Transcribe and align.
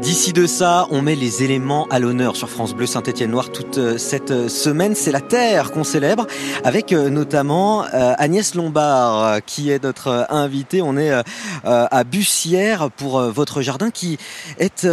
D'ici 0.00 0.34
de 0.34 0.46
ça, 0.46 0.86
on 0.90 1.00
met 1.00 1.14
les 1.14 1.42
éléments 1.42 1.86
à 1.90 1.98
l'honneur 1.98 2.36
sur 2.36 2.50
France 2.50 2.74
Bleu 2.74 2.86
Saint-Étienne-Noir 2.86 3.50
toute 3.50 3.78
euh, 3.78 3.96
cette 3.96 4.30
euh, 4.30 4.48
semaine. 4.48 4.94
C'est 4.94 5.10
la 5.10 5.22
Terre 5.22 5.72
qu'on 5.72 5.84
célèbre 5.84 6.26
avec 6.64 6.92
euh, 6.92 7.08
notamment 7.08 7.84
Agnès 7.92 8.54
Lombard 8.54 9.40
qui 9.46 9.70
est 9.70 9.82
notre 9.82 10.26
invitée. 10.28 10.82
On 10.82 10.96
est 10.96 11.12
à 11.64 12.04
Bussière 12.04 12.90
pour 12.90 13.20
votre 13.20 13.62
jardin 13.62 13.90
qui 13.90 14.18
est 14.58 14.86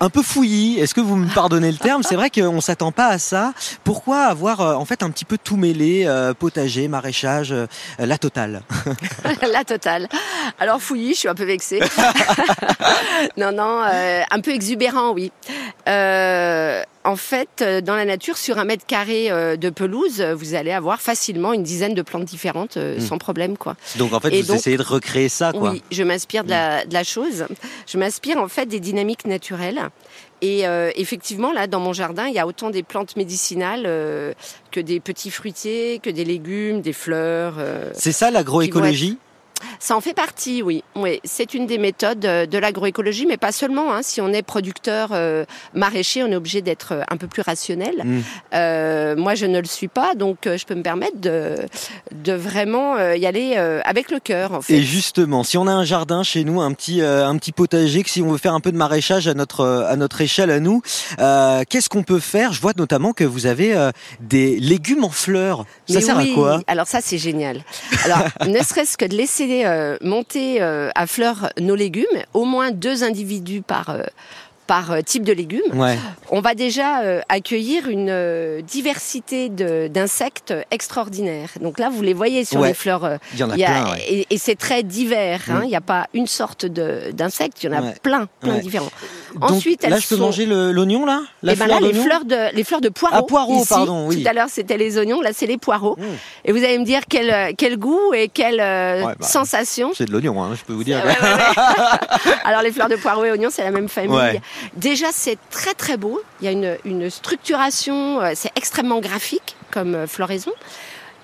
un 0.00 0.10
peu 0.10 0.22
fouillis. 0.22 0.78
Est-ce 0.78 0.94
que 0.94 1.00
vous 1.00 1.16
me 1.16 1.32
pardonnez 1.32 1.70
le 1.70 1.78
terme? 1.78 2.02
C'est 2.02 2.14
vrai 2.14 2.30
qu'on 2.30 2.60
s'attend 2.60 2.92
pas 2.92 3.08
à 3.08 3.18
ça. 3.18 3.52
Pourquoi 3.84 4.24
avoir 4.24 4.60
en 4.78 4.84
fait 4.84 5.02
un 5.02 5.10
petit 5.10 5.24
peu 5.24 5.38
tout 5.38 5.56
mêlé, 5.56 6.08
potager, 6.38 6.88
maraîchage, 6.88 7.54
la 7.98 8.18
totale? 8.18 8.62
La 9.52 9.64
totale. 9.64 10.08
Alors 10.58 10.80
fouillis, 10.80 11.14
je 11.14 11.20
suis 11.20 11.28
un 11.28 11.34
peu 11.34 11.44
vexée. 11.44 11.80
non, 13.36 13.52
non, 13.52 13.82
un 13.82 14.40
peu 14.40 14.45
exubérant, 14.50 15.12
oui. 15.12 15.32
Euh, 15.88 16.82
en 17.04 17.16
fait, 17.16 17.48
euh, 17.60 17.80
dans 17.80 17.94
la 17.94 18.04
nature, 18.04 18.36
sur 18.36 18.58
un 18.58 18.64
mètre 18.64 18.84
carré 18.86 19.30
euh, 19.30 19.56
de 19.56 19.70
pelouse, 19.70 20.20
vous 20.20 20.54
allez 20.54 20.72
avoir 20.72 21.00
facilement 21.00 21.52
une 21.52 21.62
dizaine 21.62 21.94
de 21.94 22.02
plantes 22.02 22.24
différentes 22.24 22.76
hmm. 22.76 23.00
sans 23.00 23.18
problème, 23.18 23.56
quoi. 23.56 23.76
Donc 23.96 24.12
en 24.12 24.20
fait, 24.20 24.40
vous 24.42 24.54
essayez 24.54 24.76
de 24.76 24.82
recréer 24.82 25.28
ça, 25.28 25.52
quoi. 25.52 25.70
Oui, 25.70 25.82
je 25.90 26.02
m'inspire 26.02 26.44
de, 26.44 26.50
de, 26.86 26.92
la 26.92 27.04
chose. 27.04 27.46
Je 27.86 27.98
m'inspire 27.98 28.38
en 28.38 28.48
fait 28.48 28.66
des 28.66 28.80
dynamiques 28.80 29.26
naturelles. 29.26 29.80
Et 30.42 30.64
effectivement, 30.96 31.50
là, 31.50 31.66
dans 31.66 31.80
mon 31.80 31.94
jardin, 31.94 32.26
il 32.26 32.34
y 32.34 32.38
a 32.38 32.46
autant 32.46 32.68
des 32.68 32.82
plantes 32.82 33.16
médicinales 33.16 33.84
que 34.70 34.80
des 34.80 35.00
petits 35.00 35.30
fruitiers, 35.30 35.98
que 35.98 36.10
des 36.10 36.26
légumes, 36.26 36.82
des 36.82 36.92
fleurs. 36.92 37.54
C'est 37.94 38.12
ça 38.12 38.30
l'agroécologie? 38.30 39.16
Ça 39.78 39.96
en 39.96 40.00
fait 40.00 40.14
partie, 40.14 40.62
oui. 40.62 40.82
oui. 40.94 41.20
C'est 41.24 41.54
une 41.54 41.66
des 41.66 41.78
méthodes 41.78 42.24
euh, 42.24 42.46
de 42.46 42.58
l'agroécologie, 42.58 43.26
mais 43.26 43.36
pas 43.36 43.52
seulement. 43.52 43.92
Hein. 43.92 44.00
Si 44.02 44.20
on 44.20 44.32
est 44.32 44.42
producteur 44.42 45.10
euh, 45.12 45.44
maraîcher, 45.74 46.22
on 46.22 46.28
est 46.28 46.36
obligé 46.36 46.62
d'être 46.62 46.92
euh, 46.92 47.02
un 47.08 47.16
peu 47.16 47.26
plus 47.26 47.42
rationnel. 47.42 48.02
Mm. 48.04 48.20
Euh, 48.54 49.16
moi, 49.16 49.34
je 49.34 49.46
ne 49.46 49.58
le 49.58 49.66
suis 49.66 49.88
pas, 49.88 50.14
donc 50.14 50.38
je 50.44 50.64
peux 50.64 50.74
me 50.74 50.82
permettre 50.82 51.20
de, 51.20 51.56
de 52.12 52.32
vraiment 52.32 52.98
y 53.12 53.26
aller 53.26 53.56
avec 53.84 54.10
le 54.10 54.18
cœur. 54.18 54.52
En 54.52 54.60
fait. 54.60 54.74
Et 54.74 54.82
justement, 54.82 55.44
si 55.44 55.58
on 55.58 55.66
a 55.66 55.72
un 55.72 55.84
jardin 55.84 56.22
chez 56.22 56.44
nous, 56.44 56.60
un 56.60 56.72
petit, 56.72 57.00
un 57.02 57.36
petit 57.36 57.52
potager, 57.52 58.02
que 58.02 58.10
si 58.10 58.22
on 58.22 58.30
veut 58.30 58.38
faire 58.38 58.54
un 58.54 58.60
peu 58.60 58.72
de 58.72 58.76
maraîchage 58.76 59.28
à 59.28 59.34
notre, 59.34 59.64
à 59.64 59.96
notre 59.96 60.20
échelle, 60.20 60.50
à 60.50 60.60
nous, 60.60 60.82
qu'est-ce 61.18 61.88
qu'on 61.88 62.02
peut 62.02 62.20
faire? 62.20 62.52
Je 62.52 62.60
vois 62.60 62.72
notamment 62.76 63.12
que 63.12 63.24
vous 63.24 63.46
avez 63.46 63.90
des 64.20 64.58
légumes 64.58 65.04
en 65.04 65.10
fleurs. 65.10 65.64
Ça 65.88 66.00
sert 66.00 66.18
à 66.18 66.26
quoi? 66.26 66.60
Alors 66.66 66.86
ça, 66.86 67.00
c'est 67.00 67.18
génial. 67.18 67.62
Alors, 68.04 68.24
ne 68.46 68.62
serait-ce 68.62 68.96
que 68.96 69.04
de 69.04 69.16
laisser 69.16 69.45
euh, 69.50 69.96
monter 70.00 70.60
euh, 70.60 70.90
à 70.94 71.06
fleur 71.06 71.50
nos 71.60 71.74
légumes, 71.74 72.04
au 72.34 72.44
moins 72.44 72.70
deux 72.70 73.04
individus 73.04 73.62
par 73.62 73.90
euh, 73.90 74.02
par 74.66 75.02
type 75.04 75.24
de 75.24 75.32
légumes, 75.32 75.60
on 76.30 76.40
va 76.40 76.54
déjà 76.54 77.00
accueillir 77.28 77.88
une 77.88 78.62
diversité 78.62 79.48
d'insectes 79.48 80.54
extraordinaires. 80.70 81.50
Donc 81.60 81.78
là, 81.78 81.90
vous 81.90 82.02
les 82.02 82.14
voyez 82.14 82.44
sur 82.44 82.62
les 82.62 82.74
fleurs. 82.74 83.18
Il 83.34 83.40
y 83.40 83.42
en 83.42 83.50
a, 83.50 83.54
plein. 83.54 83.94
Et, 84.08 84.38
c'est 84.38 84.56
très 84.56 84.82
divers. 84.82 85.40
Hein. 85.48 85.60
Mm. 85.60 85.64
Il 85.64 85.68
n'y 85.68 85.76
a 85.76 85.80
pas 85.80 86.06
une 86.14 86.26
sorte 86.26 86.66
d'insecte, 86.66 87.62
il 87.62 87.70
y 87.70 87.74
en 87.74 87.78
a 87.78 87.92
plein, 88.02 88.28
plein 88.40 88.58
différents. 88.58 88.90
Ensuite, 89.40 89.86
là, 89.86 89.98
je 89.98 90.08
peux 90.08 90.16
manger 90.16 90.46
l'oignon 90.46 91.04
là? 91.04 91.22
La 91.42 91.52
Et 91.52 91.56
eh 91.56 91.58
ben 91.58 91.66
là, 91.66 91.80
les 91.80 91.92
fleurs 91.92 92.24
de 92.24 92.54
les 92.54 92.64
fleurs 92.64 92.80
de 92.80 92.88
poireaux. 92.88 93.16
Ah, 93.18 93.22
poireaux, 93.22 93.64
pardon. 93.64 94.08
Oui. 94.08 94.22
Tout 94.22 94.28
à 94.28 94.32
l'heure, 94.32 94.48
c'était 94.48 94.76
les 94.76 94.98
oignons. 94.98 95.20
Là, 95.20 95.30
c'est 95.32 95.46
les 95.46 95.58
poireaux. 95.58 95.96
Mmh. 95.98 96.04
Et 96.44 96.52
vous 96.52 96.58
allez 96.58 96.78
me 96.78 96.84
dire 96.84 97.02
quel 97.08 97.54
quel 97.56 97.76
goût 97.76 98.14
et 98.14 98.28
quelle 98.28 98.60
euh, 98.60 99.02
bah, 99.02 99.14
sensation. 99.20 99.92
C'est 99.94 100.06
de 100.06 100.12
l'oignon, 100.12 100.42
hein, 100.42 100.54
je 100.54 100.64
peux 100.64 100.72
vous 100.72 100.84
dire. 100.84 101.02
Alors, 102.44 102.62
les 102.62 102.72
fleurs 102.72 102.88
de 102.88 102.96
poireaux 102.96 103.24
et 103.24 103.30
oignons, 103.30 103.50
c'est 103.50 103.64
la 103.64 103.70
même 103.70 103.88
famille. 103.88 104.40
Déjà, 104.76 105.08
c'est 105.12 105.38
très 105.50 105.74
très 105.74 105.96
beau. 105.96 106.20
Il 106.40 106.44
y 106.44 106.48
a 106.48 106.52
une 106.52 106.76
une 106.84 107.10
structuration. 107.10 108.20
Euh, 108.20 108.32
c'est 108.34 108.52
extrêmement 108.56 109.00
graphique 109.00 109.56
comme 109.70 109.94
euh, 109.94 110.06
floraison. 110.06 110.52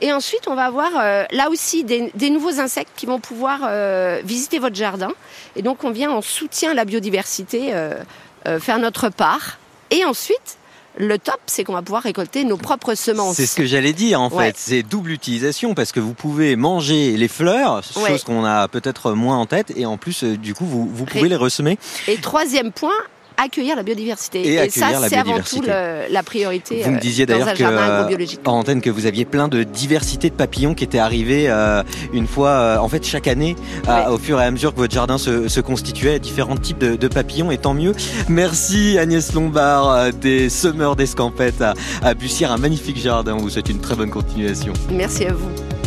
Et 0.02 0.12
ensuite, 0.12 0.48
on 0.48 0.56
va 0.56 0.64
avoir 0.64 0.90
euh, 0.96 1.24
là 1.30 1.48
aussi 1.48 1.84
des, 1.84 2.30
nouveaux 2.30 2.58
insectes 2.58 2.90
qui 2.96 3.06
vont 3.06 3.20
pouvoir 3.20 3.60
euh, 3.62 4.20
visiter 4.24 4.58
votre 4.58 4.74
jardin. 4.74 5.12
Et 5.54 5.62
donc, 5.62 5.84
on 5.84 5.92
vient 5.92 6.10
en 6.10 6.20
soutien 6.20 6.72
à 6.72 6.74
la 6.74 6.84
biodiversité 6.84 7.72
euh, 7.72 7.94
faire 8.58 8.80
notre 8.80 9.10
part. 9.10 9.60
Et 9.92 10.04
ensuite, 10.04 10.58
le 10.98 11.18
top, 11.18 11.38
c'est 11.46 11.62
qu'on 11.62 11.74
va 11.74 11.82
pouvoir 11.82 12.02
récolter 12.02 12.42
nos 12.42 12.56
propres 12.56 12.96
semences. 12.96 13.36
C'est 13.36 13.46
ce 13.46 13.54
que 13.54 13.64
j'allais 13.64 13.92
dire 13.92 14.20
en 14.20 14.28
fait. 14.28 14.56
C'est 14.58 14.82
double 14.82 15.12
utilisation 15.12 15.74
parce 15.74 15.92
que 15.92 16.00
vous 16.00 16.14
pouvez 16.14 16.56
manger 16.56 17.16
les 17.16 17.28
fleurs, 17.28 17.84
chose 17.84 18.24
qu'on 18.24 18.44
a 18.44 18.66
peut-être 18.66 19.12
moins 19.12 19.38
en 19.38 19.46
tête, 19.46 19.72
et 19.76 19.86
en 19.86 19.98
plus, 19.98 20.24
du 20.24 20.52
coup, 20.52 20.66
vous, 20.66 20.90
vous 20.92 21.04
pouvez 21.04 21.28
les 21.28 21.36
ressemer. 21.36 21.78
Et 22.08 22.16
troisième 22.16 22.72
point, 22.72 22.90
accueillir 23.42 23.76
la 23.76 23.82
biodiversité. 23.82 24.54
Et, 24.54 24.70
ça, 24.70 24.88
c'est 25.08 25.16
avant 25.16 25.40
tout 25.40 25.62
la 25.62 26.22
priorité. 26.22 26.82
Vous 26.82 26.90
me 26.90 26.96
euh, 26.96 27.00
disiez 27.00 27.26
d'ailleurs 27.26 27.54
que, 27.54 27.62
euh, 27.62 28.26
en 28.46 28.52
antenne 28.58 28.80
que 28.80 28.90
vous 28.90 29.06
aviez 29.06 29.24
plein 29.24 29.48
de 29.48 29.62
diversité 29.62 30.30
de 30.30 30.34
papillons 30.34 30.74
qui 30.74 30.84
étaient 30.84 30.98
arrivés 30.98 31.48
euh, 31.48 31.82
une 32.12 32.26
fois, 32.26 32.78
en 32.80 32.88
fait, 32.88 33.04
chaque 33.04 33.28
année, 33.28 33.56
au 34.10 34.18
fur 34.18 34.40
et 34.40 34.44
à 34.44 34.50
mesure 34.50 34.72
que 34.72 34.78
votre 34.78 34.94
jardin 34.94 35.18
se, 35.18 35.60
constituait, 35.60 36.18
différents 36.18 36.56
types 36.56 36.78
de, 36.78 37.08
papillons, 37.08 37.50
et 37.50 37.58
tant 37.58 37.74
mieux. 37.74 37.92
Merci 38.28 38.98
Agnès 38.98 39.32
Lombard 39.32 40.12
des 40.12 40.48
Semeurs 40.48 40.96
d'Escampette 40.96 41.60
à, 41.60 41.74
à 42.02 42.14
Bussière, 42.14 42.52
un 42.52 42.58
magnifique 42.58 42.98
jardin. 42.98 43.34
On 43.34 43.42
vous 43.42 43.50
souhaite 43.50 43.68
une 43.68 43.80
très 43.80 43.94
bonne 43.94 44.10
continuation. 44.10 44.72
Merci 44.90 45.26
à 45.26 45.34
vous. 45.34 45.81